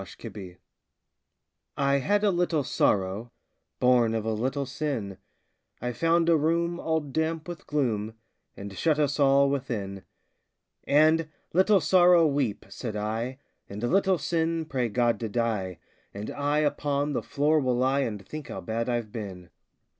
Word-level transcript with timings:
The 0.01 0.15
Penitent 0.17 0.57
I 1.77 1.97
had 1.97 2.23
a 2.23 2.31
little 2.31 2.63
Sorrow, 2.63 3.31
Born 3.79 4.15
of 4.15 4.25
a 4.25 4.33
little 4.33 4.65
Sin, 4.65 5.19
I 5.79 5.93
found 5.93 6.27
a 6.27 6.35
room 6.35 6.79
all 6.79 7.01
damp 7.01 7.47
with 7.47 7.67
gloom 7.67 8.15
And 8.57 8.75
shut 8.75 8.97
us 8.97 9.19
all 9.19 9.47
within; 9.47 10.01
And, 10.85 11.29
"Little 11.53 11.79
Sorrow, 11.79 12.25
weep," 12.25 12.65
said 12.69 12.95
I, 12.95 13.37
"And, 13.69 13.83
Little 13.83 14.17
Sin, 14.17 14.65
pray 14.65 14.89
God 14.89 15.19
to 15.19 15.29
die, 15.29 15.77
And 16.15 16.31
I 16.31 16.61
upon 16.61 17.13
the 17.13 17.21
floor 17.21 17.59
will 17.59 17.77
lie 17.77 17.99
And 17.99 18.27
think 18.27 18.47
how 18.47 18.61
bad 18.61 18.89
I've 18.89 19.11
been!" 19.11 19.51